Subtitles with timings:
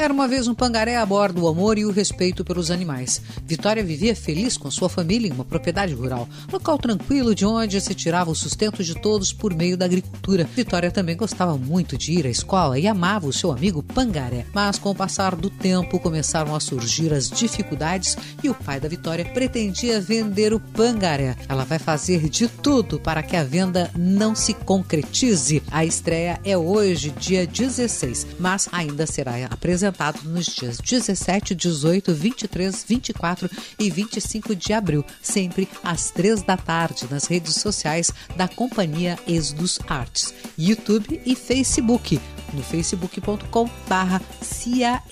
[0.00, 3.20] Era uma vez um pangaré a bordo do amor e o respeito pelos animais.
[3.44, 7.96] Vitória vivia feliz com sua família em uma propriedade rural, local tranquilo de onde se
[7.96, 10.48] tirava o sustento de todos por meio da agricultura.
[10.54, 14.46] Vitória também gostava muito de ir à escola e amava o seu amigo pangaré.
[14.54, 18.88] Mas com o passar do tempo começaram a surgir as dificuldades e o pai da
[18.88, 21.36] Vitória pretendia vender o pangaré.
[21.48, 25.60] Ela vai fazer de tudo para que a venda não se concretize.
[25.72, 32.14] A estreia é hoje, dia 16, mas ainda será apresentada apresentado nos dias 17, 18,
[32.14, 38.46] 23, 24 e 25 de abril, sempre às três da tarde, nas redes sociais da
[38.46, 42.20] Companhia Exodus Artes, YouTube e Facebook,
[42.52, 43.68] no facebook.com
[44.40, 45.02] Cia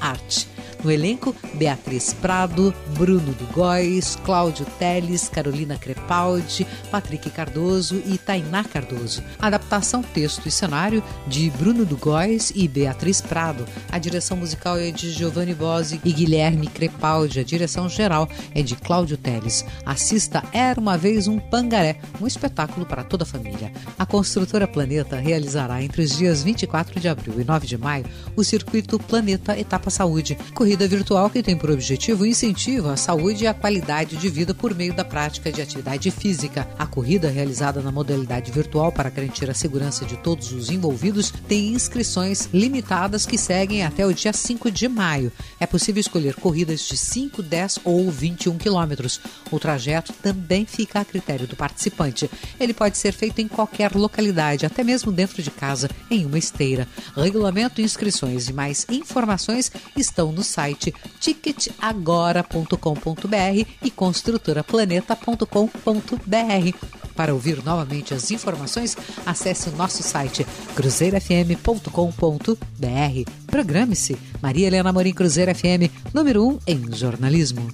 [0.00, 0.51] Arte.
[0.82, 9.22] No elenco, Beatriz Prado, Bruno Dugóis, Cláudio Teles, Carolina Crepaldi, Patrick Cardoso e Tainá Cardoso.
[9.38, 13.64] Adaptação, texto e cenário de Bruno Dugóis e Beatriz Prado.
[13.92, 17.38] A direção musical é de Giovanni Bose e Guilherme Crepaldi.
[17.38, 19.64] A direção geral é de Cláudio Teles.
[19.86, 23.72] Assista Era uma vez um Pangaré, um espetáculo para toda a família.
[23.96, 28.42] A construtora Planeta realizará entre os dias 24 de abril e 9 de maio o
[28.42, 30.36] circuito Planeta Etapa Saúde,
[30.72, 34.74] corrida virtual que tem por objetivo incentivo à saúde e à qualidade de vida por
[34.74, 36.66] meio da prática de atividade física.
[36.78, 41.74] A corrida, realizada na modalidade virtual para garantir a segurança de todos os envolvidos, tem
[41.74, 45.30] inscrições limitadas que seguem até o dia 5 de maio.
[45.60, 49.20] É possível escolher corridas de 5, 10 ou 21 quilômetros.
[49.50, 52.30] O trajeto também fica a critério do participante.
[52.58, 56.88] Ele pode ser feito em qualquer localidade, até mesmo dentro de casa, em uma esteira.
[57.14, 66.76] Regulamento, inscrições e mais informações estão no site site ticketagora.com.br e construtoraplaneta.com.br.
[67.14, 68.96] Para ouvir novamente as informações,
[69.26, 73.30] acesse o nosso site cruzeirofm.com.br.
[73.46, 74.16] Programe-se.
[74.40, 77.68] Maria Helena Morim Cruzeiro FM, número 1 um em jornalismo.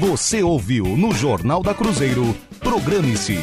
[0.00, 2.34] Você ouviu no Jornal da Cruzeiro.
[2.60, 3.36] Programe-se.